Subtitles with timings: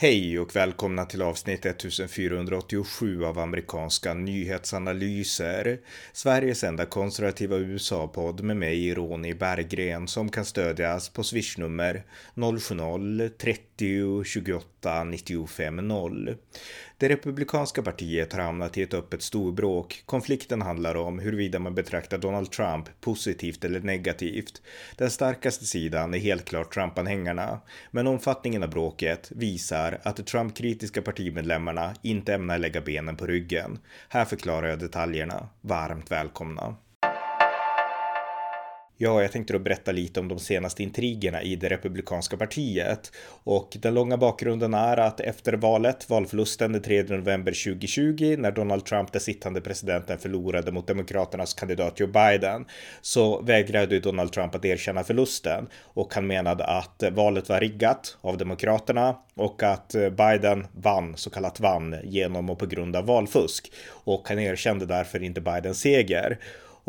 [0.00, 5.78] Hej och välkomna till avsnitt 1487 av amerikanska nyhetsanalyser.
[6.12, 12.02] Sveriges enda konservativa USA-podd med mig, Ronny Berggren, som kan stödjas på swishnummer
[12.34, 16.36] 070-30 28 95 0.
[17.00, 20.02] Det republikanska partiet har hamnat i ett öppet storbråk.
[20.06, 24.62] Konflikten handlar om huruvida man betraktar Donald Trump positivt eller negativt.
[24.96, 27.60] Den starkaste sidan är helt klart Trump-anhängarna,
[27.90, 33.78] men omfattningen av bråket visar att de Trump-kritiska partimedlemmarna inte ämnar lägga benen på ryggen.
[34.08, 35.48] Här förklarar jag detaljerna.
[35.60, 36.76] Varmt välkomna!
[39.00, 43.12] Ja, jag tänkte då berätta lite om de senaste intrigerna i det republikanska partiet.
[43.44, 48.84] Och den långa bakgrunden är att efter valet, valförlusten den 3 november 2020, när Donald
[48.84, 52.64] Trump, den sittande presidenten, förlorade mot demokraternas kandidat Joe Biden,
[53.00, 58.38] så vägrade Donald Trump att erkänna förlusten och han menade att valet var riggat av
[58.38, 63.72] demokraterna och att Biden vann, så kallat vann, genom och på grund av valfusk.
[63.88, 66.38] Och han erkände därför inte Bidens seger.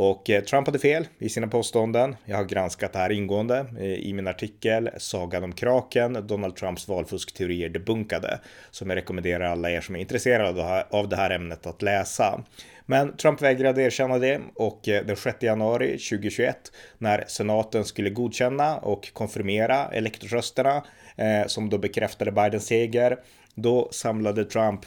[0.02, 2.16] Och eh, Trump hade fel i sina påståenden.
[2.26, 6.88] Jag har granskat det här ingående eh, i min artikel Sagan om kraken, Donald Trumps
[6.88, 8.40] valfuskteorier debunkade,
[8.72, 12.44] som jag rekommenderar alla er som är intresserade av det här ämnet att läsa.
[12.86, 16.58] Men Trump vägrade erkänna det och eh, den 6 januari 2021
[16.98, 20.84] när senaten skulle godkänna och konfirmera elektorsrösterna
[21.16, 23.18] eh, som då bekräftade Bidens seger,
[23.56, 24.82] då samlade Trump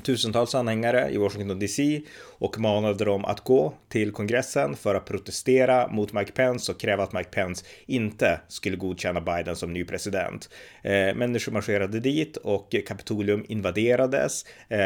[0.00, 2.02] tusentals anhängare i Washington DC
[2.38, 7.02] och manade dem att gå till kongressen för att protestera mot Mike Pence och kräva
[7.02, 10.48] att Mike Pence inte skulle godkänna Biden som ny president.
[10.82, 14.44] Eh, människor marscherade dit och Kapitolium invaderades.
[14.68, 14.78] Eh,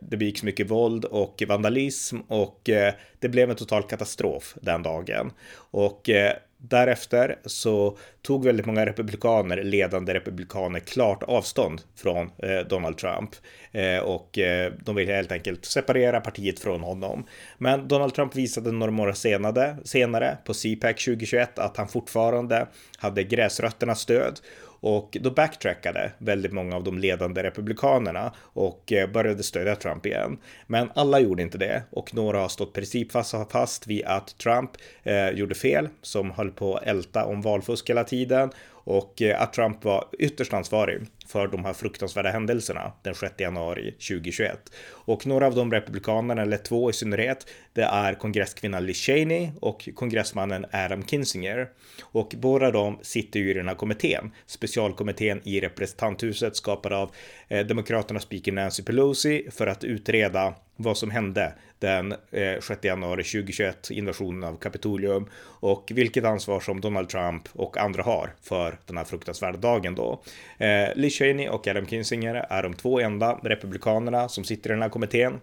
[0.00, 5.32] det begicks mycket våld och vandalism och eh, det blev en total katastrof den dagen.
[5.70, 12.98] Och eh, Därefter så tog väldigt många republikaner, ledande republikaner, klart avstånd från eh, Donald
[12.98, 13.30] Trump
[13.72, 17.26] eh, och eh, de ville helt enkelt separera partiet från honom.
[17.58, 22.66] Men Donald Trump visade några månader senare, senare på CPAC 2021 att han fortfarande
[22.98, 24.40] hade gräsrötternas stöd
[24.86, 30.38] och då backtrackade väldigt många av de ledande republikanerna och eh, började stödja Trump igen.
[30.66, 34.70] Men alla gjorde inte det och några har stått principfast fast vid att Trump
[35.02, 38.50] eh, gjorde fel som höll på att älta om valfusk hela tiden
[38.86, 43.92] och eh, att Trump var ytterst ansvarig för de här fruktansvärda händelserna den 6 januari
[43.92, 44.72] 2021.
[44.88, 49.88] Och några av de republikanerna, eller två i synnerhet, det är kongresskvinnan Liz Cheney och
[49.94, 51.68] kongressmannen Adam Kinzinger.
[52.02, 57.10] Och båda de sitter ju i den här kommittén, specialkommittén i representanthuset skapad av
[57.48, 63.22] eh, demokraternas speaker Nancy Pelosi för att utreda vad som hände den eh, 6 januari
[63.22, 68.96] 2021, invasionen av Kapitolium och vilket ansvar som Donald Trump och andra har för den
[68.96, 70.22] här fruktansvärda dagen då.
[70.58, 74.82] Eh, Liz Cheney och Adam Kinzinger är de två enda republikanerna som sitter i den
[74.82, 75.40] här kommittén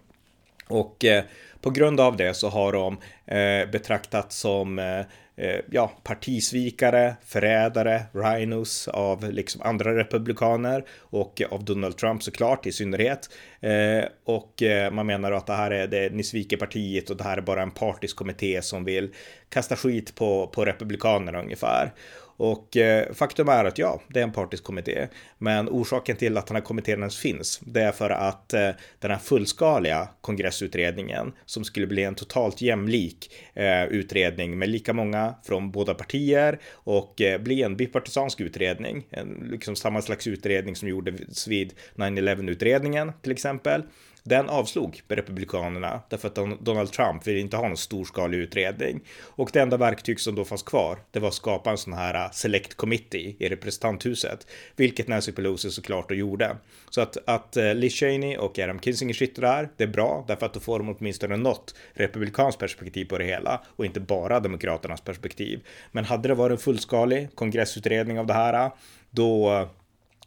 [0.68, 1.24] och eh,
[1.60, 5.00] på grund av det så har de eh, betraktats som eh,
[5.36, 12.72] eh, ja, partisvikare, förrädare, rhinos av liksom andra republikaner och av Donald Trump såklart i
[12.72, 13.28] synnerhet.
[13.60, 17.24] Eh, och eh, man menar att det här är det, ni sviker partiet och det
[17.24, 19.14] här är bara en partisk kommitté som vill
[19.48, 21.92] kasta skit på, på republikanerna ungefär.
[22.36, 25.08] Och eh, faktum är att ja, det är en partisk kommitté.
[25.38, 29.10] Men orsaken till att den här kommittén ens finns, det är för att eh, den
[29.10, 35.70] här fullskaliga kongressutredningen som skulle bli en totalt jämlik eh, utredning med lika många från
[35.70, 41.48] båda partier och eh, bli en bipartisansk utredning, en, liksom samma slags utredning som gjordes
[41.48, 43.82] vid 9-11 utredningen till exempel.
[44.26, 49.00] Den avslog Republikanerna därför att Donald Trump vill inte ha någon storskalig utredning.
[49.20, 52.14] Och det enda verktyg som då fanns kvar, det var att skapa en sån här
[52.14, 54.46] äh, select committee i representanthuset,
[54.76, 56.56] vilket Nancy Pelosi såklart då gjorde.
[56.90, 60.46] Så att, att äh, Liz Cheney och Adam Kinzinger sitter där, det är bra därför
[60.46, 65.00] att då får de åtminstone något republikanskt perspektiv på det hela och inte bara demokraternas
[65.00, 65.66] perspektiv.
[65.92, 68.70] Men hade det varit en fullskalig kongressutredning av det här,
[69.10, 69.68] då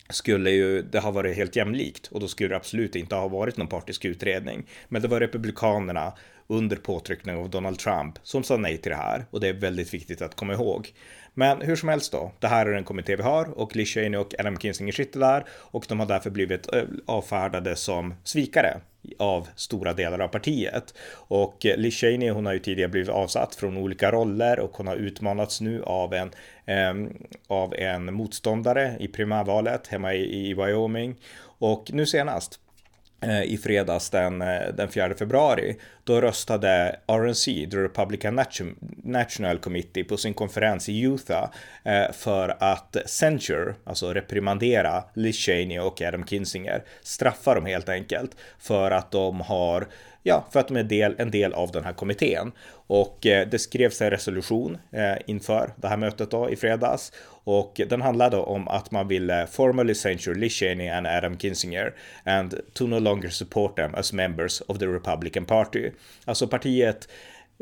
[0.09, 3.57] skulle ju det ha varit helt jämlikt och då skulle det absolut inte ha varit
[3.57, 4.65] någon partisk utredning.
[4.89, 6.13] Men det var republikanerna
[6.47, 9.93] under påtryckning av Donald Trump som sa nej till det här och det är väldigt
[9.93, 10.93] viktigt att komma ihåg.
[11.33, 14.19] Men hur som helst då, det här är den kommitté vi har och Lee Cheney
[14.19, 18.81] och Adam Kinzinger sitter där och de har därför blivit eh, avfärdade som svikare
[19.19, 20.93] av stora delar av partiet.
[21.13, 24.87] Och eh, Liz Cheney, hon har ju tidigare blivit avsatt från olika roller och hon
[24.87, 26.31] har utmanats nu av en,
[26.65, 27.11] eh,
[27.47, 31.15] av en motståndare i primärvalet hemma i, i Wyoming.
[31.59, 32.59] Och nu senast
[33.21, 35.75] Eh, i fredags den, eh, den 4 februari.
[36.03, 38.41] Då röstade RNC, The Republican
[39.03, 41.49] National Committee, på sin konferens i Utah
[41.83, 48.35] eh, för att censure, alltså reprimandera Liz Cheney och Adam Kinzinger, straffa dem helt enkelt
[48.59, 49.87] för att de har
[50.27, 52.51] Ja, för att de är del, en del av den här kommittén.
[52.87, 57.11] Och eh, det skrevs en resolution eh, inför det här mötet då i fredags.
[57.43, 61.93] Och den handlade om att man ville formally censure Liz Cheney and Adam Kinzinger
[62.23, 65.91] and to no longer support them as members of the Republican Party.
[66.25, 67.07] Alltså partiet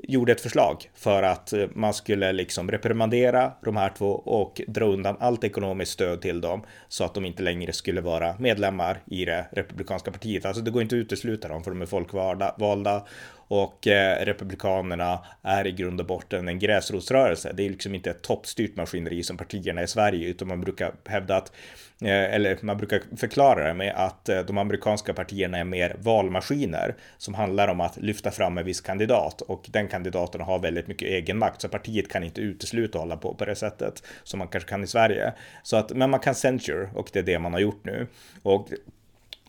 [0.03, 4.85] gjorde ett förslag för att eh, man skulle liksom reprimandera de här två och dra
[4.85, 9.25] undan allt ekonomiskt stöd till dem så att de inte längre skulle vara medlemmar i
[9.25, 10.45] det republikanska partiet.
[10.45, 13.05] Alltså det går inte att utesluta dem för de är folkvalda
[13.47, 17.51] och eh, Republikanerna är i grund och botten en gräsrotsrörelse.
[17.53, 21.35] Det är liksom inte ett toppstyrt maskineri som partierna i Sverige, utan man brukar hävda
[21.35, 21.51] att
[22.01, 26.95] eh, eller man brukar förklara det med att eh, de amerikanska partierna är mer valmaskiner
[27.17, 31.07] som handlar om att lyfta fram en viss kandidat och den kandidaten har väldigt mycket
[31.07, 34.47] egen makt så partiet kan inte utesluta att hålla på på det sättet som man
[34.47, 35.33] kanske kan i Sverige.
[35.63, 38.07] Så att, men man kan censure och det är det man har gjort nu.
[38.43, 38.69] Och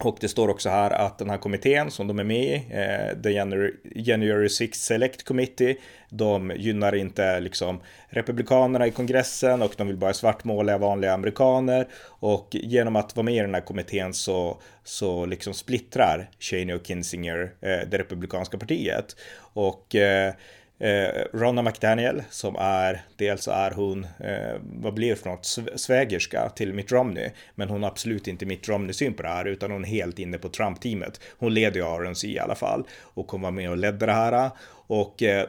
[0.00, 3.22] och det står också här att den här kommittén som de är med i, eh,
[3.22, 5.76] The January, January 6 Select Committee,
[6.08, 11.88] de gynnar inte liksom republikanerna i kongressen och de vill bara svartmåla vanliga amerikaner.
[12.04, 16.86] Och genom att vara med i den här kommittén så, så liksom splittrar Cheney och
[16.86, 19.16] Kinzinger eh, det republikanska partiet.
[19.38, 20.34] Och eh,
[20.78, 26.48] Eh, Ronna McDaniel som är, dels är hon, eh, vad blir det för något, svägerska
[26.48, 27.30] till Mitt Romney.
[27.54, 30.38] Men hon har absolut inte Mitt Romney-syn på det här utan hon är helt inne
[30.38, 31.20] på Trump-teamet.
[31.38, 34.50] Hon leder ju RNC i alla fall och hon var med och ledde det här.
[34.86, 35.48] Och eh,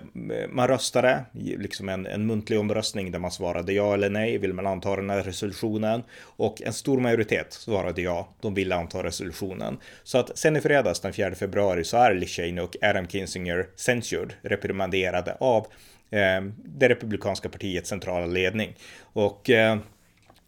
[0.50, 4.68] man röstade, liksom en, en muntlig omröstning där man svarade ja eller nej, vill man
[4.68, 6.04] anta den här resolutionen?
[6.22, 9.78] Och en stor majoritet svarade ja, de ville anta resolutionen.
[10.04, 14.34] Så att sen i fredags den 4 februari så är Lishane och Adam Kinzinger censured,
[14.42, 15.68] reprimanderade av
[16.10, 18.76] eh, det republikanska partiets centrala ledning.
[19.02, 19.78] Och eh,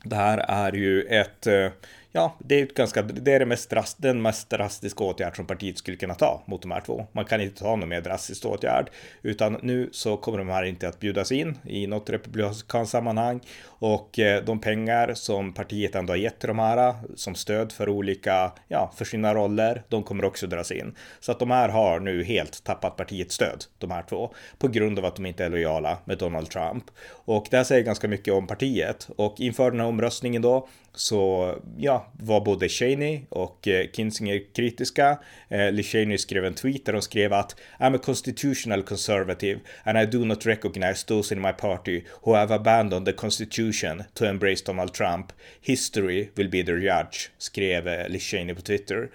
[0.04, 1.68] det här är ju ett eh,
[2.12, 5.78] ja, det är, ganska, det är det mest drast, den mest drastiska åtgärd som partiet
[5.78, 7.06] skulle kunna ta mot de här två.
[7.12, 8.90] Man kan inte ta någon mer drastisk åtgärd,
[9.22, 14.20] utan nu så kommer de här inte att bjudas in i något republikanskt sammanhang och
[14.20, 18.52] eh, de pengar som partiet ändå har gett till de här som stöd för olika,
[18.68, 20.96] ja, för sina roller, de kommer också dras in.
[21.20, 25.00] Så att de här har nu helt tappat partiets stöd, de här två, på grund
[25.00, 26.84] av att de inte är lojala med Donald Trump.
[27.10, 31.56] Och det här säger ganska mycket om partiet och inför den här omröstningen då så
[31.78, 35.20] ja, var både Cheney och eh, Kinsinger Kinzinger kritiska.
[35.50, 39.98] Eh, Liz Cheney skrev en tweet där hon skrev att I'm a constitutional conservative and
[39.98, 44.64] I do not recognize those in my party who have abandoned the constitution to embrace
[44.66, 45.32] Donald Trump.
[45.62, 49.10] History will be their judge, skrev eh, Liz Cheney på Twitter.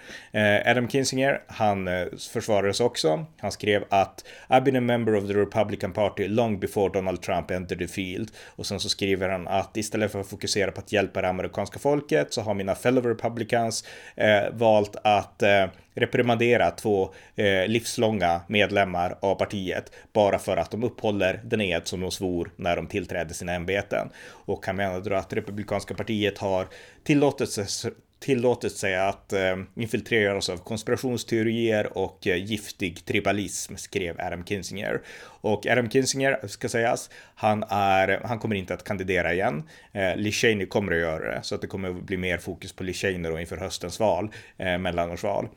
[0.67, 1.89] Adam Kinzinger, han
[2.33, 3.27] försvarades också.
[3.39, 7.51] Han skrev att I've been a member of the Republican Party long before Donald Trump
[7.51, 8.31] entered the field.
[8.47, 11.79] Och sen så skriver han att istället för att fokusera på att hjälpa det amerikanska
[11.79, 13.85] folket så har mina fellow republicans
[14.17, 20.85] eh, valt att eh, reprimandera två eh, livslånga medlemmar av partiet bara för att de
[20.85, 24.09] upphåller den ed som de svor när de tillträdde sina ämbeten.
[24.27, 26.67] Och han menade att republikanska partiet har
[27.05, 27.93] tillåtit sig,
[28.25, 35.03] tillåtit sig att eh, infiltreras av konspirationsteorier och eh, giftig tribalism, skrev Adam Kinzinger.
[35.41, 39.63] Och Adam Kinzinger, ska sägas, han, är, han kommer inte att kandidera igen.
[39.93, 42.73] Eh, Lee Cheney kommer att göra det, så att det kommer att bli mer fokus
[42.73, 45.49] på Lee Cheney då inför höstens val, eh, mellanårsval.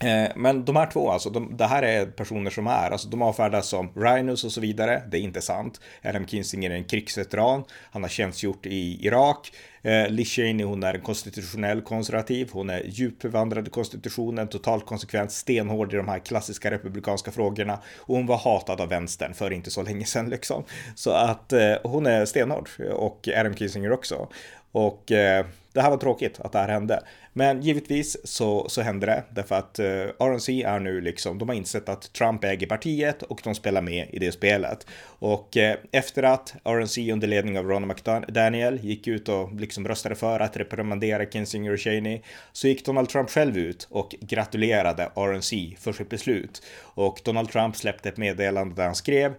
[0.00, 3.22] Eh, men de här två, alltså, de, det här är personer som är, alltså de
[3.22, 5.02] avfärdas som rhinos och så vidare.
[5.10, 5.80] Det är inte sant.
[6.04, 7.64] Adam Kinzinger är en krigsveteran.
[7.90, 9.52] Han har tjänstgjort i Irak.
[9.82, 12.48] Eh, Liz Cheney, hon är en konstitutionell konservativ.
[12.52, 17.78] Hon är djupt bevandrad i konstitutionen, totalt konsekvent, stenhård i de här klassiska republikanska frågorna.
[17.98, 20.64] Och hon var hatad av vänstern för inte så länge sedan liksom.
[20.94, 24.28] Så att eh, hon är stenhård och Adam Kinzinger också.
[24.72, 25.46] Och eh,
[25.76, 27.02] det här var tråkigt att det här hände.
[27.32, 29.86] Men givetvis så, så hände det därför att eh,
[30.18, 34.08] RNC är nu liksom, de har insett att Trump äger partiet och de spelar med
[34.12, 34.86] i det spelet.
[35.18, 40.14] Och eh, efter att RNC under ledning av Ron McDaniel gick ut och liksom röstade
[40.14, 42.20] för att reprimandera Kinsinger och Cheney
[42.52, 46.62] så gick Donald Trump själv ut och gratulerade RNC för sitt beslut.
[46.80, 49.34] Och Donald Trump släppte ett meddelande där han skrev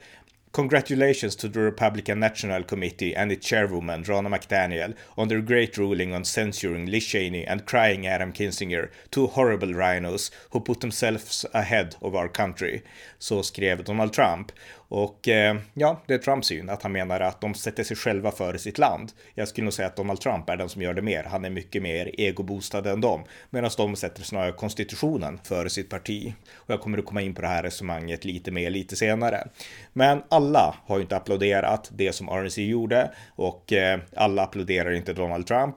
[0.54, 6.14] Congratulations to the Republican National Committee and its chairwoman, Ronna McDaniel, on their great ruling
[6.14, 11.98] on censuring Liz Cheney and crying Adam Kinzinger, two horrible rhinos who put themselves ahead
[12.02, 12.82] of our country.
[13.20, 14.52] Så skrev Donald Trump.
[14.90, 18.32] Och eh, ja, det är Trumps syn att han menar att de sätter sig själva
[18.32, 19.12] före sitt land.
[19.34, 21.24] Jag skulle nog säga att Donald Trump är den som gör det mer.
[21.24, 26.34] Han är mycket mer egoboostad än dem, medan de sätter snarare konstitutionen före sitt parti.
[26.54, 29.48] Och jag kommer att komma in på det här resonemanget lite mer lite senare.
[29.94, 35.14] Men alla har ju inte applåderat det som RNC gjorde och eh, alla applåderar inte
[35.14, 35.76] Donald Trump.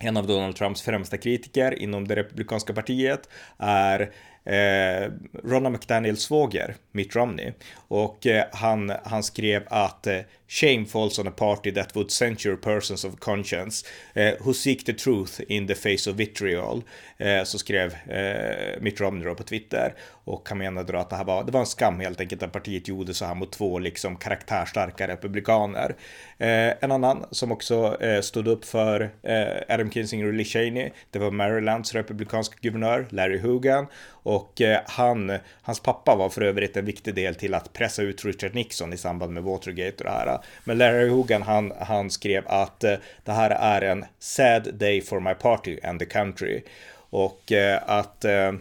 [0.00, 3.28] En av Donald Trumps främsta kritiker inom det republikanska partiet
[3.58, 4.10] är
[4.46, 5.10] eh,
[5.44, 7.52] Ronna McDaniels svåger, Mitt Romney.
[7.76, 12.56] Och eh, han, han skrev att eh, shame falls on a party that would censure
[12.56, 16.82] persons of conscience eh, who seek the truth in the face of vitriol.
[17.18, 19.94] Eh, så skrev eh, Mitt Romney då på Twitter.
[20.24, 22.52] Och han menade då att det här var, det var en skam helt enkelt att
[22.52, 25.96] partiet gjorde så här mot två liksom karaktärstarka republikaner.
[26.38, 30.90] Eh, en annan som också eh, stod upp för eh, Adam Kinzinger och Lee Cheney,
[31.10, 33.86] det var Marylands republikanska guvernör Larry Hogan.
[34.26, 38.24] Och eh, han, hans pappa var för övrigt en viktig del till att pressa ut
[38.24, 40.35] Richard Nixon i samband med Watergate och det här.
[40.64, 45.20] Men Larry Hogan, han, han skrev att eh, det här är en sad day for
[45.20, 46.62] my party and the country.
[47.10, 48.52] Och eh, att eh,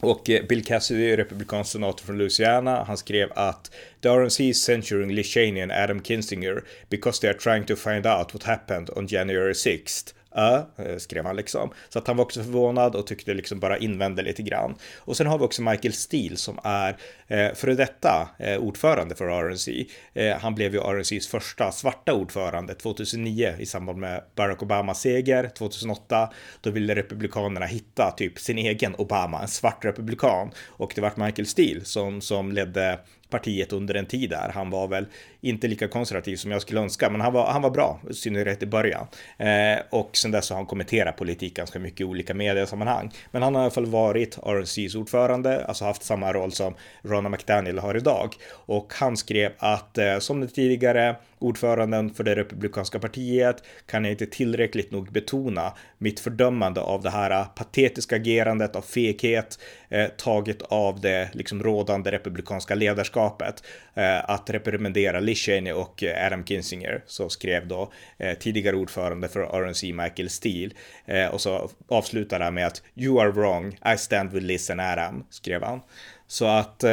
[0.00, 3.70] och Bill Cassidy, republikansk senator från Louisiana, han skrev att
[4.02, 8.06] The RNC is censuring Lee Cheney and Adam Kinzinger because they are trying to find
[8.06, 10.14] out what happened on January 6th.
[10.34, 11.70] Ö, eh, skrev han liksom.
[11.88, 14.74] Så att han var också förvånad och tyckte liksom bara invände lite grann.
[14.96, 19.28] Och sen har vi också Michael Steele som är eh, före detta eh, ordförande för
[19.28, 19.86] RNC.
[20.12, 25.48] Eh, han blev ju RNCs första svarta ordförande 2009 i samband med Barack Obamas seger
[25.48, 26.30] 2008.
[26.60, 30.50] Då ville republikanerna hitta typ sin egen Obama, en svart republikan.
[30.66, 32.98] Och det var Michael Steele som, som ledde
[33.30, 34.50] partiet under en tid där.
[34.54, 35.06] Han var väl
[35.40, 38.62] inte lika konservativ som jag skulle önska, men han var, han var bra, i synnerhet
[38.62, 39.06] i början.
[39.36, 43.10] Eh, och sen dess har han kommenterat politik ganska mycket i olika mediesammanhang.
[43.30, 47.28] Men han har i alla fall varit RNCs ordförande, alltså haft samma roll som Ronna
[47.28, 48.34] McDaniel har idag.
[48.50, 54.12] Och han skrev att eh, som den tidigare ordföranden för det republikanska partiet kan jag
[54.12, 60.62] inte tillräckligt nog betona mitt fördömande av det här patetiska agerandet av feghet eh, taget
[60.62, 63.64] av det liksom rådande republikanska ledarskapet
[63.94, 69.28] eh, att reprimendera Liz Cheney och eh, Adam Kinzinger så skrev då eh, tidigare ordförande
[69.28, 70.74] för RNC Michael Steele
[71.06, 74.80] eh, och så avslutar han med att You are wrong, I stand with Liz and
[74.80, 75.80] Adam skrev han.
[76.26, 76.84] Så att,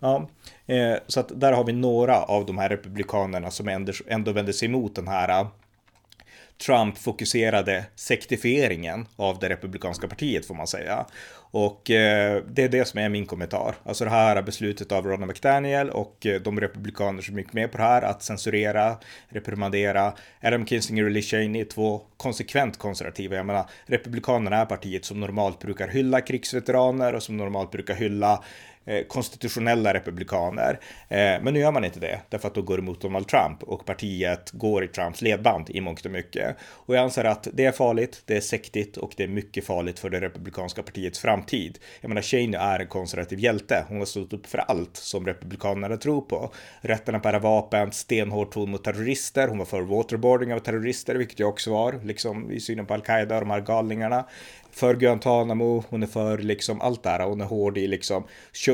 [0.00, 0.28] ja,
[1.06, 3.68] så att där har vi några av de här republikanerna som
[4.06, 5.46] ändå vänder sig emot den här
[6.66, 11.06] Trump-fokuserade sektifieringen av det republikanska partiet får man säga.
[11.54, 13.74] Och eh, det är det som är min kommentar.
[13.84, 17.78] Alltså det här beslutet av Ronald McDaniel och eh, de republikaner som gick med på
[17.78, 18.96] det här att censurera,
[19.28, 23.36] reprimandera Adam Kinzinger och Liz Cheney, två konsekvent konservativa.
[23.36, 28.42] Jag menar, republikanerna är partiet som normalt brukar hylla krigsveteraner och som normalt brukar hylla
[28.84, 30.80] Eh, konstitutionella republikaner.
[31.08, 33.62] Eh, men nu gör man inte det, därför att då går det emot Donald Trump
[33.62, 36.56] och partiet går i Trumps ledband i mångt och mycket.
[36.62, 39.98] Och jag anser att det är farligt, det är sektigt och det är mycket farligt
[39.98, 41.41] för det republikanska partiets framtid.
[42.00, 43.84] Jag menar, Cheney är en konservativ hjälte.
[43.88, 46.52] Hon har stått upp för allt som republikanerna tror på.
[46.80, 49.48] Rätten att bära vapen, stenhård ton mot terrorister.
[49.48, 53.34] Hon var för waterboarding av terrorister, vilket jag också var, liksom i synen på al-Qaida
[53.34, 54.24] och de här galningarna
[54.72, 57.26] för Guantanamo, hon är för liksom allt det här.
[57.26, 58.24] Hon är hård i liksom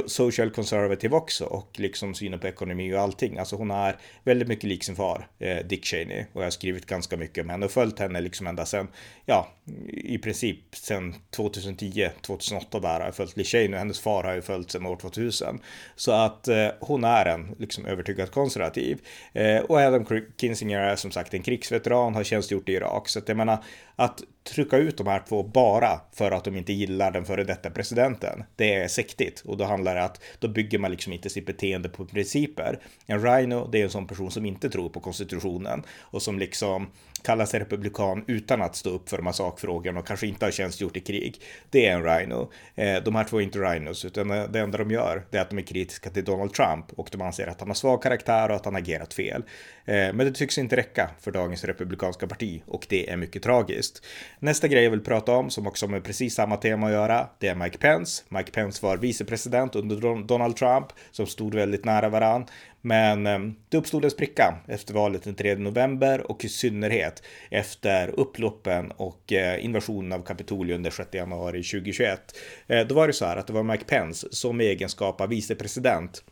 [0.07, 3.39] social conservative också och liksom synen på ekonomi och allting.
[3.39, 6.25] Alltså hon är väldigt mycket lik sin far, eh, Dick Cheney.
[6.33, 8.89] Och jag har skrivit ganska mycket om henne och följt henne liksom ända sedan,
[9.27, 9.49] ja,
[9.87, 14.35] i princip sedan 2010, 2008 där har jag följt Lee Cheney och hennes far har
[14.35, 15.61] jag följt sedan år 2000.
[15.97, 18.99] Så att eh, hon är en liksom övertygad konservativ.
[19.33, 20.07] Eh, och Adam
[20.41, 23.09] Kinzinger är som sagt en krigsveteran, har tjänstgjort i Irak.
[23.09, 23.65] Så att jag menar,
[23.97, 27.71] att trycka ut de här två bara för att de inte gillar den före detta
[27.71, 28.45] presidenten.
[28.57, 31.89] Det är sektigt och då handlar det att då bygger man liksom inte sitt beteende
[31.89, 32.79] på principer.
[33.07, 36.87] En Rhino, det är en sån person som inte tror på konstitutionen och som liksom
[37.29, 40.51] kalla sig republikan utan att stå upp för de här sakfrågorna och kanske inte har
[40.51, 41.41] tjänstgjort i krig.
[41.71, 42.51] Det är en Rhino.
[42.75, 45.43] Eh, de här två är inte Rhinos, utan eh, det enda de gör det är
[45.43, 48.49] att de är kritiska till Donald Trump och de anser att han har svag karaktär
[48.49, 49.43] och att han agerat fel.
[49.85, 54.07] Eh, men det tycks inte räcka för dagens republikanska parti och det är mycket tragiskt.
[54.39, 57.29] Nästa grej jag vill prata om, som också har med precis samma tema att göra,
[57.39, 58.23] det är Mike Pence.
[58.29, 62.47] Mike Pence var vicepresident under Donald Trump, som stod väldigt nära varann.
[62.89, 68.09] Men eh, det uppstod en spricka efter valet den 3 november och i synnerhet efter
[68.21, 72.37] upploppen och eh, invasionen av Kapitolium den 6 januari 2021.
[72.67, 75.29] Eh, då var det så här att det var Mike Pence som i egenskap av
[75.29, 76.25] vicepresident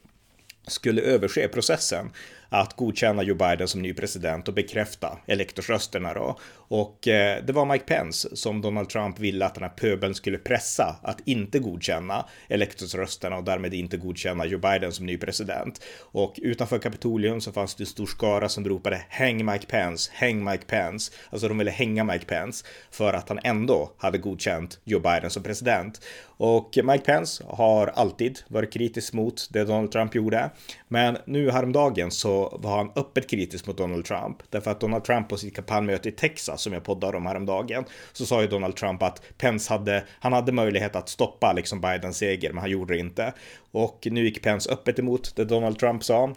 [0.66, 2.10] skulle överse processen
[2.48, 6.38] att godkänna Joe Biden som ny president och bekräfta elektorsrösterna då.
[6.68, 10.38] Och eh, det var Mike Pence som Donald Trump ville att den här pöbeln skulle
[10.38, 15.84] pressa att inte godkänna elektorsrösterna och därmed inte godkänna Joe Biden som ny president.
[16.00, 20.44] Och utanför Kapitolium så fanns det en stor skara som ropade häng Mike Pence, häng
[20.44, 21.12] Mike Pence.
[21.30, 25.42] Alltså de ville hänga Mike Pence för att han ändå hade godkänt Joe Biden som
[25.42, 26.00] president.
[26.38, 30.50] Och Mike Pence har alltid varit kritisk mot det Donald Trump gjorde.
[30.88, 34.42] Men nu häromdagen så var han öppet kritisk mot Donald Trump.
[34.50, 38.26] Därför att Donald Trump på sitt kampanjmöte i Texas som jag poddade om häromdagen så
[38.26, 42.52] sa ju Donald Trump att Pence hade, han hade möjlighet att stoppa liksom Bidens seger,
[42.52, 43.32] men han gjorde det inte.
[43.70, 46.34] Och nu gick Pence öppet emot det Donald Trump sa.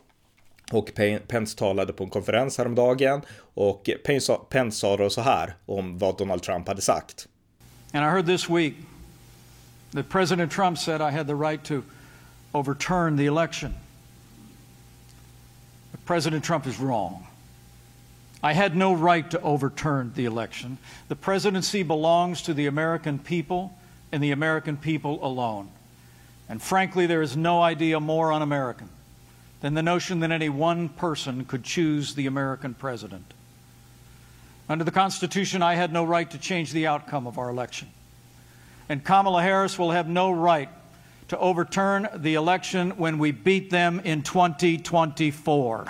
[0.71, 0.91] Och
[1.27, 3.21] Pence talade på en konferens häromdagen
[3.53, 7.27] och Pence, Pence sa då så här om vad Donald Trump hade sagt.
[7.93, 8.73] And I heard this week
[9.91, 11.81] that President Trump said I had the right to
[12.51, 13.73] overturn the election.
[16.09, 17.27] President Trump is wrong.
[18.41, 20.79] I had no right to overturn the election.
[21.07, 23.77] The presidency belongs to the American people
[24.11, 25.69] and the American people alone.
[26.49, 28.89] And frankly, there is no idea more un American
[29.61, 33.31] than the notion that any one person could choose the American president.
[34.67, 37.87] Under the Constitution, I had no right to change the outcome of our election.
[38.89, 40.69] And Kamala Harris will have no right
[41.29, 45.87] to overturn the election when we beat them in 2024.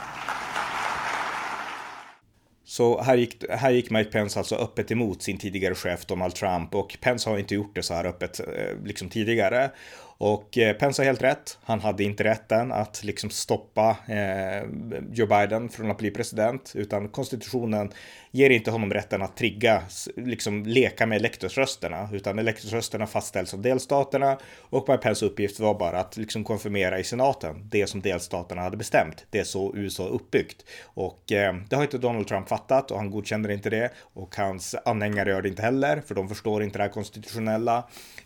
[2.66, 6.76] Så här gick, här gick Mike Pence alltså öppet emot sin tidigare chef Donald Trump
[6.76, 8.46] och Pence har inte gjort det så här öppet eh,
[8.84, 9.72] liksom tidigare.
[10.22, 11.58] Och eh, Pence har helt rätt.
[11.64, 14.64] Han hade inte rätten att liksom stoppa eh,
[15.12, 17.92] Joe Biden från att bli president, utan konstitutionen
[18.32, 19.84] ger inte honom rätten att trigga,
[20.16, 26.00] liksom leka med elektorsrösterna, utan elektorsrösterna fastställs av delstaterna och Mike Pence uppgift var bara
[26.00, 29.26] att liksom konfirmera i senaten det som delstaterna hade bestämt.
[29.30, 32.98] Det är så USA är uppbyggt och eh, det har inte Donald Trump fattat och
[32.98, 36.78] han godkänner inte det och hans anhängare gör det inte heller, för de förstår inte
[36.78, 37.78] det här konstitutionella.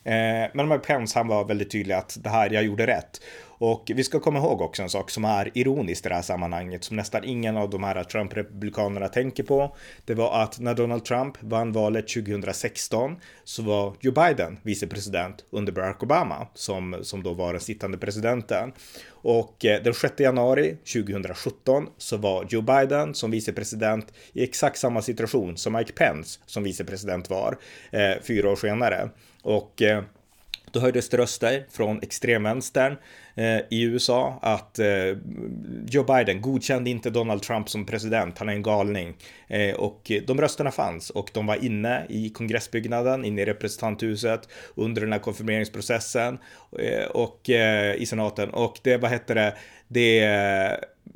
[0.04, 3.20] Eh, men Mike Pence, han var väldigt tydlig att det här, jag gjorde rätt.
[3.66, 6.84] Och vi ska komma ihåg också en sak som är ironiskt i det här sammanhanget,
[6.84, 9.76] som nästan ingen av de här Trump-republikanerna tänker på.
[10.06, 15.72] Det var att när Donald Trump vann valet 2016 så var Joe Biden vicepresident under
[15.72, 18.72] Barack Obama, som, som då var den sittande presidenten.
[19.10, 25.02] Och eh, den 6 januari 2017 så var Joe Biden som vicepresident i exakt samma
[25.02, 27.58] situation som Mike Pence som vicepresident var
[27.92, 29.10] eh, fyra år senare.
[29.42, 30.04] Och eh,
[30.74, 32.98] då höjdes det röster från extremvänstern
[33.36, 34.88] eh, i USA att eh,
[35.88, 39.16] Joe Biden godkände inte Donald Trump som president, han är en galning.
[39.48, 45.02] Eh, och de rösterna fanns och de var inne i kongressbyggnaden, inne i representanthuset under
[45.02, 46.38] den här konfirmeringsprocessen
[46.80, 48.50] eh, och eh, i senaten.
[48.50, 49.54] Och det, vad hette det,
[49.88, 50.20] det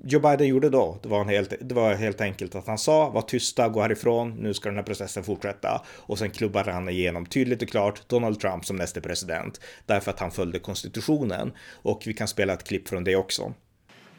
[0.04, 3.22] Joe Biden gjorde då, det var, helt, det var helt enkelt att han sa var
[3.22, 5.82] tysta, gå härifrån, nu ska den här processen fortsätta.
[5.88, 9.62] Och sen klubbade han igenom tydligt och klart Donald Trump som nästa president.
[9.86, 11.52] Därför att han följde konstitutionen.
[11.72, 13.54] Och vi kan spela ett klipp från det också.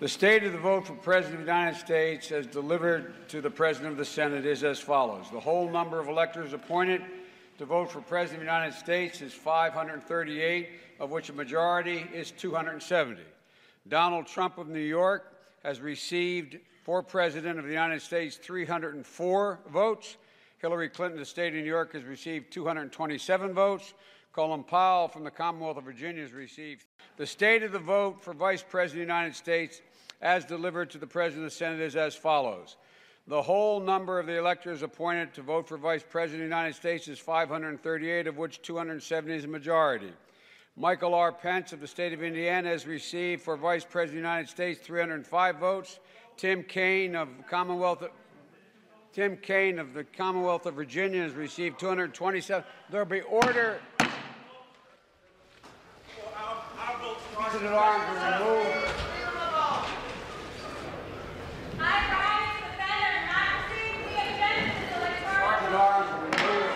[0.01, 3.51] The state of the vote for President of the United States as delivered to the
[3.51, 5.31] President of the Senate is as follows.
[5.31, 7.01] The whole number of electors appointed
[7.59, 10.69] to vote for President of the United States is 538,
[11.01, 13.23] of which a majority is 270.
[13.89, 20.17] Donald Trump of New York has received for President of the United States 304 votes.
[20.59, 23.95] Hillary Clinton, the state of New York, has received 227 votes.
[24.33, 26.85] Colin Powell from the Commonwealth of Virginia has received.
[27.17, 29.81] The state of the vote for Vice President of the United States,
[30.23, 32.77] as delivered to the President of the Senate, is as follows.
[33.27, 36.75] The whole number of the electors appointed to vote for Vice President of the United
[36.75, 40.13] States is 538, of which 270 is a majority.
[40.81, 41.33] Michael R.
[41.33, 44.79] Pence of the state of Indiana has received for Vice President of the United States
[44.87, 45.99] 305 votes.
[46.37, 48.11] Tim Kaine of Commonwealth of,
[49.13, 52.65] Tim Kaine of the Commonwealth of Virginia has received 227.
[52.91, 53.81] There'll be order.
[57.35, 58.05] President arms
[58.41, 58.69] removed.
[65.35, 66.75] Sergeant arms are removed.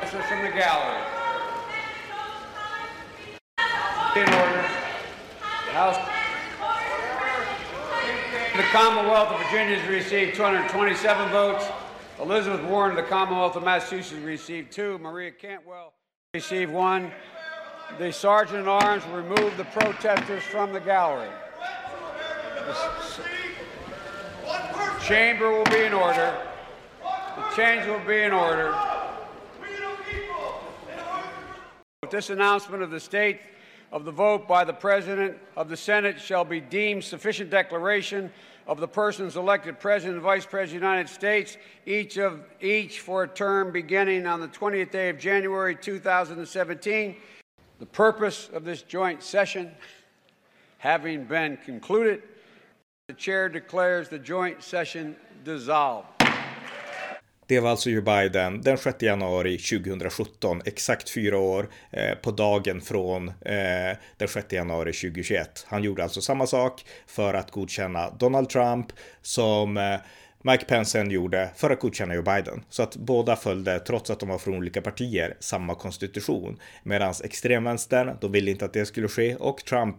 [0.00, 1.17] This is from the gallery.
[4.18, 4.62] In order.
[5.66, 5.96] The House.
[8.56, 11.64] The Commonwealth of Virginia has received 227 votes.
[12.18, 14.98] Elizabeth Warren of the Commonwealth of Massachusetts received two.
[14.98, 15.92] Maria Cantwell
[16.34, 17.12] received one.
[18.00, 21.30] The sergeant at arms will remove the protesters from the gallery.
[24.44, 26.36] The chamber will be in order.
[27.02, 28.76] The change will be in order.
[32.02, 33.38] With this announcement of the state
[33.92, 38.30] of the vote by the President of the Senate shall be deemed sufficient declaration
[38.66, 43.00] of the persons elected President and Vice President of the United States, each of each
[43.00, 47.16] for a term beginning on the 20th day of January 2017.
[47.78, 49.72] The purpose of this joint session
[50.76, 52.22] having been concluded,
[53.08, 56.17] the chair declares the joint session dissolved.
[57.48, 62.80] Det var alltså Joe Biden den 6 januari 2017, exakt fyra år eh, på dagen
[62.80, 65.66] från eh, den 6 januari 2021.
[65.68, 68.86] Han gjorde alltså samma sak för att godkänna Donald Trump
[69.22, 69.96] som eh,
[70.42, 72.64] Mike Pence sen gjorde för att godkänna Joe Biden.
[72.68, 76.58] Så att båda följde, trots att de var från olika partier, samma konstitution.
[76.82, 79.96] Medan extremvänstern, de ville inte att det skulle ske och Trump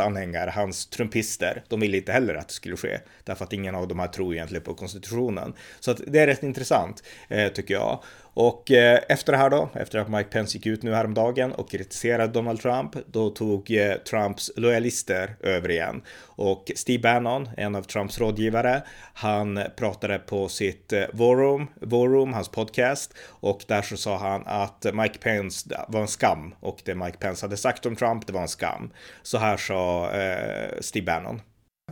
[0.00, 2.98] anhängare, hans trumpister, de ville inte heller att det skulle ske.
[3.24, 5.54] Därför att ingen av de här tror egentligen på konstitutionen.
[5.80, 8.02] Så att det är rätt intressant, eh, tycker jag.
[8.34, 11.70] Och eh, efter det här då, efter att Mike Pence gick ut nu häromdagen och
[11.70, 16.02] kritiserade Donald Trump, då tog eh, Trumps lojalister över igen.
[16.20, 18.82] Och Steve Bannon, en av Trumps rådgivare,
[19.14, 24.16] han pratade på sitt eh, War Room, War Room, hans podcast, och där så sa
[24.16, 28.26] han att Mike Pence var en skam och det Mike Pence hade sagt om Trump,
[28.26, 28.90] det var en skam.
[29.22, 31.40] Så här sa eh, Steve Bannon.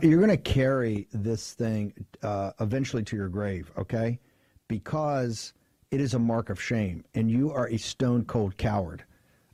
[0.01, 4.19] You're going to carry this thing uh, eventually to your grave, okay?
[4.67, 5.53] Because
[5.93, 7.03] it is a mark of shame.
[7.13, 9.03] And you are a stone cold coward.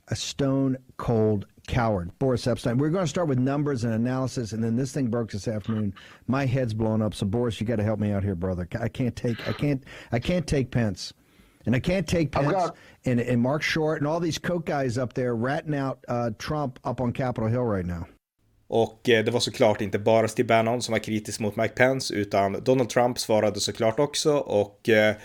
[0.08, 2.10] A stone cold coward.
[2.18, 2.78] Boris Epstein.
[2.78, 5.92] We're going to start with numbers and analysis, and then this thing broke this afternoon.
[6.26, 7.14] My head's blown up.
[7.14, 8.66] So Boris, you got to help me out here, brother.
[8.80, 9.46] I can't take.
[9.46, 9.84] I can't.
[10.12, 11.12] I can't take Pence.
[11.66, 14.96] And I can't take Pence got- and, and Mark Short and all these coke guys
[14.96, 18.06] up there ratting out uh, Trump up on Capitol Hill right now.
[18.68, 22.14] Och eh, det var såklart inte bara Steve Bannon som var kritisk mot Mike Pence,
[22.14, 25.16] utan Donald Trump svarade såklart också och eh, Eh,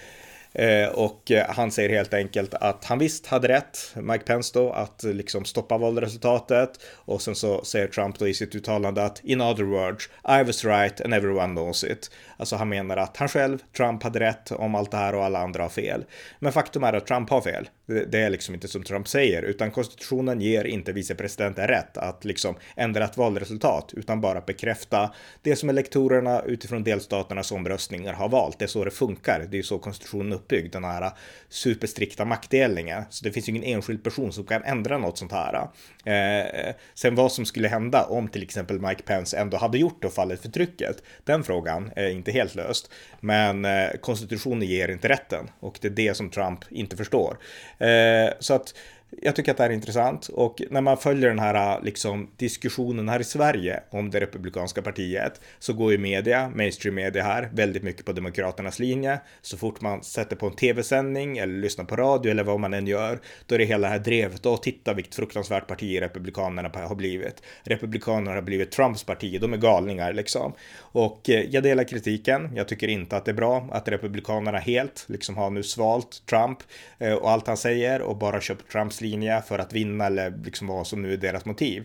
[0.56, 4.72] Eh, och eh, han säger helt enkelt att han visst hade rätt, Mike Pence då,
[4.72, 6.70] att eh, liksom stoppa valresultatet.
[6.94, 10.10] Och sen så säger Trump då i sitt uttalande att in other words,
[10.42, 12.12] I was right and everyone knows it.
[12.38, 15.40] Alltså han menar att han själv, Trump, hade rätt om allt det här och alla
[15.40, 16.06] andra har fel.
[16.40, 17.70] Men faktum är att Trump har fel.
[17.88, 22.56] Det är liksom inte som Trump säger, utan konstitutionen ger inte vicepresidenten rätt att liksom
[22.76, 28.60] ändra ett valresultat, utan bara bekräfta det som elektorerna utifrån delstaternas omröstningar har valt.
[28.60, 29.48] Det är så det funkar.
[29.50, 31.12] Det är så konstitutionen är uppbyggd, den här
[31.50, 33.04] superstrikta maktdelningen.
[33.10, 35.68] Så det finns ju ingen enskild person som kan ändra något sånt här.
[36.06, 40.08] Eh, sen vad som skulle hända om till exempel Mike Pence ändå hade gjort det
[40.08, 42.92] och fallit för trycket, den frågan är inte helt löst.
[43.20, 47.38] Men eh, konstitutionen ger inte rätten och det är det som Trump inte förstår.
[47.80, 48.74] Eh, så att
[49.22, 53.10] jag tycker att det här är intressant och när man följer den här liksom, diskussionen
[53.10, 57.84] här i Sverige om det republikanska partiet så går ju media, mainstream media här, väldigt
[57.84, 59.20] mycket på demokraternas linje.
[59.42, 62.88] Så fort man sätter på en tv-sändning eller lyssnar på radio eller vad man än
[62.88, 64.46] gör, då är det hela det här drevet.
[64.46, 67.44] Och titta vilket fruktansvärt parti republikanerna har blivit.
[67.64, 70.54] Republikanerna har blivit Trumps parti, de är galningar liksom.
[70.78, 72.50] Och eh, jag delar kritiken.
[72.56, 76.60] Jag tycker inte att det är bra att republikanerna helt liksom har nu svalt Trump
[76.98, 80.68] eh, och allt han säger och bara köpt Trumps linje för att vinna eller liksom
[80.68, 81.84] vad som nu är deras motiv.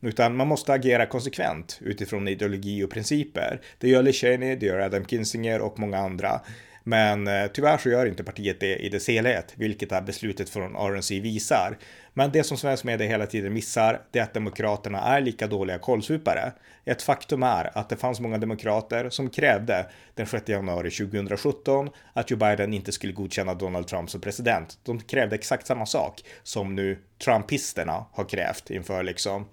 [0.00, 3.60] Utan man måste agera konsekvent utifrån ideologi och principer.
[3.78, 6.40] Det gör Lee Cheney, det gör Adam Kinzinger och många andra.
[6.84, 10.50] Men eh, tyvärr så gör inte partiet det i dess helhet, vilket det här beslutet
[10.50, 11.78] från RNC visar.
[12.14, 15.78] Men det som svensk media hela tiden missar, det är att demokraterna är lika dåliga
[15.78, 16.52] kålsupare.
[16.84, 22.30] Ett faktum är att det fanns många demokrater som krävde den 6 januari 2017 att
[22.30, 24.78] Joe Biden inte skulle godkänna Donald Trump som president.
[24.82, 29.46] De krävde exakt samma sak som nu Trumpisterna har krävt inför liksom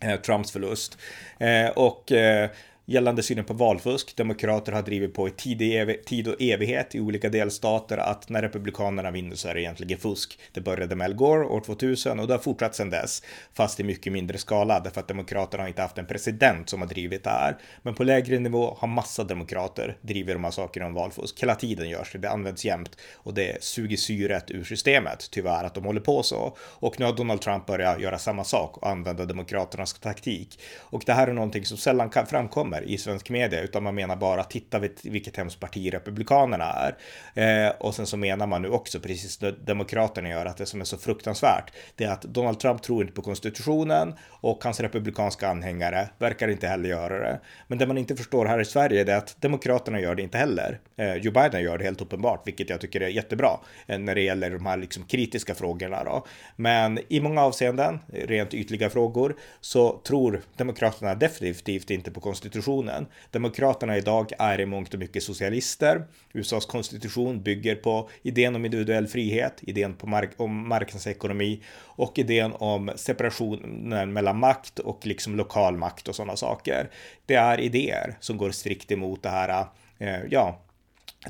[0.00, 0.98] eh, Trumps förlust.
[1.38, 2.50] Eh, och eh,
[2.86, 4.16] gällande synen på valfusk.
[4.16, 9.10] Demokrater har drivit på i tid, tid och evighet i olika delstater att när republikanerna
[9.10, 10.38] vinner så är det egentligen fusk.
[10.52, 13.22] Det började med Al Gore år 2000 och det har fortsatt sedan dess,
[13.54, 16.88] fast i mycket mindre skala därför att demokraterna har inte haft en president som har
[16.88, 17.56] drivit det här.
[17.82, 21.42] Men på lägre nivå har massa demokrater drivit de här sakerna om valfusk.
[21.42, 25.28] Hela tiden görs det, det används jämt och det suger syret ur systemet.
[25.30, 26.56] Tyvärr att de håller på så.
[26.60, 30.60] Och nu har Donald Trump börjat göra samma sak och använda demokraternas taktik.
[30.78, 34.16] Och det här är någonting som sällan framkommer kommer i svensk media, utan man menar
[34.16, 36.96] bara titta vilket hemskt parti Republikanerna är.
[37.34, 40.80] Eh, och sen så menar man nu också, precis som Demokraterna gör, att det som
[40.80, 45.48] är så fruktansvärt, det är att Donald Trump tror inte på konstitutionen och hans republikanska
[45.48, 47.40] anhängare verkar inte heller göra det.
[47.68, 50.80] Men det man inte förstår här i Sverige är att Demokraterna gör det inte heller.
[50.96, 54.22] Eh, Joe Biden gör det helt uppenbart, vilket jag tycker är jättebra eh, när det
[54.22, 56.26] gäller de här liksom kritiska frågorna då.
[56.56, 63.06] Men i många avseenden, rent ytliga frågor, så tror Demokraterna definitivt inte på konstitutionen konstitutionen.
[63.30, 66.06] Demokraterna idag är i mångt och mycket socialister.
[66.34, 71.62] USAs konstitution bygger på idén om individuell frihet, idén på mark om marknadsekonomi
[71.96, 76.90] och idén om separationen mellan makt och liksom lokal makt och sådana saker.
[77.26, 79.66] Det är idéer som går strikt emot det här,
[79.98, 80.62] eh, ja,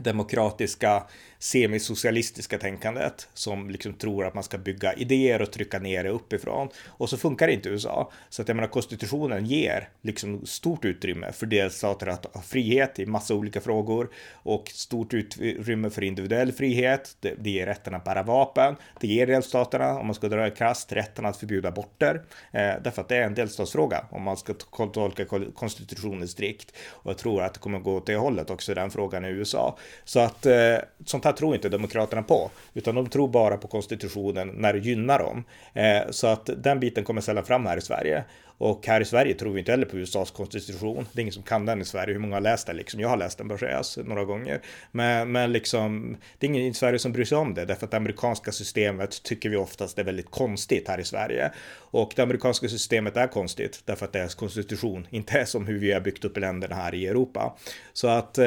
[0.01, 1.03] demokratiska
[1.39, 6.69] semisocialistiska tänkandet som liksom tror att man ska bygga idéer och trycka ner det uppifrån.
[6.87, 8.11] Och så funkar det inte i USA.
[8.29, 13.07] Så att jag menar konstitutionen ger liksom stort utrymme för delstater att ha frihet i
[13.07, 17.17] massa olika frågor och stort utrymme för individuell frihet.
[17.21, 18.77] Det, det ger rätten att bära vapen.
[19.01, 22.23] Det ger delstaterna, om man ska dra i krast, rätten att förbjuda aborter.
[22.53, 24.55] Eh, därför att det är en delstatsfråga om man ska
[24.93, 26.73] tolka konstitutionen strikt.
[26.89, 29.79] Och jag tror att det kommer gå åt det hållet också den frågan i USA.
[30.05, 34.49] Så att eh, sånt här tror inte Demokraterna på, utan de tror bara på konstitutionen
[34.49, 35.45] när det gynnar dem.
[35.75, 38.25] Eh, så att den biten kommer sällan fram här i Sverige.
[38.59, 41.07] Och här i Sverige tror vi inte heller på USAs konstitution.
[41.13, 42.13] Det är ingen som kan den i Sverige.
[42.13, 43.01] Hur många har läst den liksom?
[43.01, 44.61] Jag har läst den bör sägas några gånger.
[44.93, 47.65] Men, men liksom, det är ingen i Sverige som bryr sig om det.
[47.65, 51.53] Därför att det amerikanska systemet tycker vi oftast är väldigt konstigt här i Sverige.
[51.75, 55.93] Och det amerikanska systemet är konstigt därför att deras konstitution inte är som hur vi
[55.93, 57.57] har byggt upp länderna här i Europa.
[57.93, 58.45] Så att eh,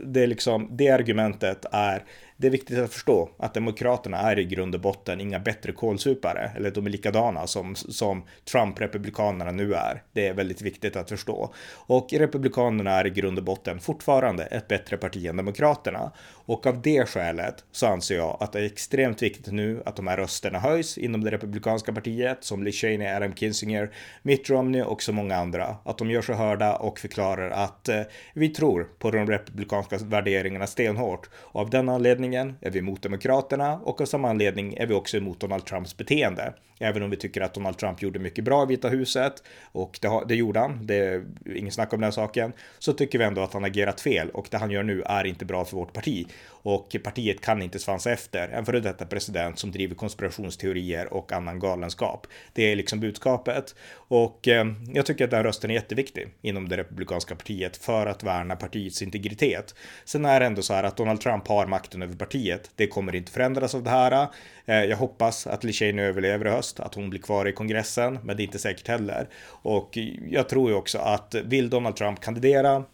[0.00, 2.04] det är liksom, det argumentet är
[2.36, 6.50] det är viktigt att förstå att Demokraterna är i grund och botten inga bättre kålsupare,
[6.56, 10.02] eller de är likadana som, som Trump-republikanerna nu är.
[10.12, 11.54] Det är väldigt viktigt att förstå.
[11.74, 16.12] Och Republikanerna är i grund och botten fortfarande ett bättre parti än Demokraterna.
[16.46, 20.06] Och av det skälet så anser jag att det är extremt viktigt nu att de
[20.06, 23.90] här rösterna höjs inom det republikanska partiet, som Liz Cheney, Adam Kinzinger,
[24.22, 25.76] Mitt Romney och så många andra.
[25.84, 28.00] Att de gör sig hörda och förklarar att eh,
[28.34, 31.30] vi tror på de republikanska värderingarna stenhårt.
[31.34, 35.16] Och av den anledningen är vi emot Demokraterna och av samma anledning är vi också
[35.16, 36.54] emot Donald Trumps beteende.
[36.78, 40.22] Även om vi tycker att Donald Trump gjorde mycket bra i Vita huset och det,
[40.28, 43.52] det gjorde han, det är ingen snack om den saken, så tycker vi ändå att
[43.52, 46.26] han agerat fel och det han gör nu är inte bra för vårt parti.
[46.66, 51.58] Och partiet kan inte svansa efter en före detta president som driver konspirationsteorier och annan
[51.58, 52.26] galenskap.
[52.52, 53.74] Det är liksom budskapet.
[53.92, 58.22] Och eh, jag tycker att den rösten är jätteviktig inom det republikanska partiet för att
[58.22, 59.74] värna partiets integritet.
[60.04, 62.70] Sen är det ändå så här att Donald Trump har makten över partiet.
[62.76, 64.28] Det kommer inte förändras av det här.
[64.66, 68.36] Eh, jag hoppas att Liz överlever i höst, att hon blir kvar i kongressen, men
[68.36, 69.28] det är inte säkert heller.
[69.48, 72.84] Och jag tror ju också att vill Donald Trump kandidera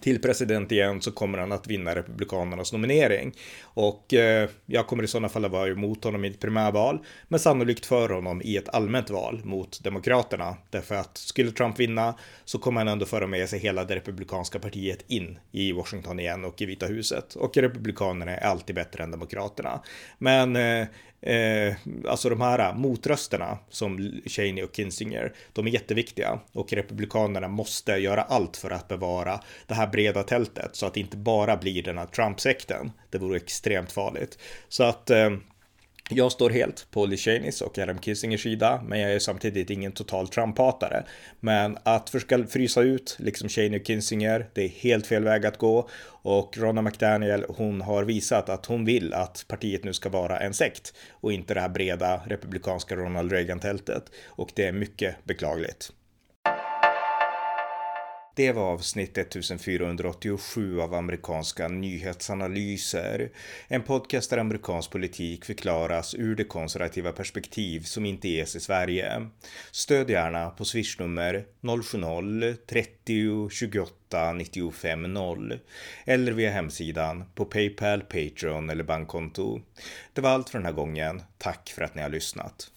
[0.00, 3.34] till president igen så kommer han att vinna Republikanernas nominering.
[3.62, 7.40] Och eh, jag kommer i sådana fall att vara emot honom i ett primärval, men
[7.40, 10.56] sannolikt för honom i ett allmänt val mot Demokraterna.
[10.70, 14.58] Därför att skulle Trump vinna så kommer han ändå föra med sig hela det republikanska
[14.58, 17.34] partiet in i Washington igen och i Vita huset.
[17.34, 19.80] Och Republikanerna är alltid bättre än Demokraterna.
[20.18, 20.86] Men eh,
[21.26, 21.74] Eh,
[22.08, 28.22] alltså de här motrösterna som Cheney och Kinzinger, de är jätteviktiga och republikanerna måste göra
[28.22, 31.98] allt för att bevara det här breda tältet så att det inte bara blir den
[31.98, 32.92] här Trump-sekten.
[33.10, 34.38] Det vore extremt farligt.
[34.68, 35.30] Så att eh,
[36.10, 39.92] jag står helt på Lishanis Cheneys och Adam Kissingers sida, men jag är samtidigt ingen
[39.92, 41.04] total Trump-hatare.
[41.40, 45.58] Men att försöka frysa ut liksom Cheney och Kissinger, det är helt fel väg att
[45.58, 45.88] gå.
[46.06, 50.54] Och Ronna McDaniel, hon har visat att hon vill att partiet nu ska vara en
[50.54, 54.04] sekt och inte det här breda republikanska Ronald Reagan-tältet.
[54.26, 55.92] Och det är mycket beklagligt.
[58.36, 63.30] Det var avsnitt 1487 av amerikanska nyhetsanalyser.
[63.68, 69.28] En podcast där amerikansk politik förklaras ur det konservativa perspektiv som inte ges i Sverige.
[69.70, 75.58] Stöd gärna på swishnummer 070-30 28 95 0
[76.04, 79.60] eller via hemsidan på Paypal, Patreon eller bankkonto.
[80.12, 81.22] Det var allt för den här gången.
[81.38, 82.70] Tack för att ni har lyssnat.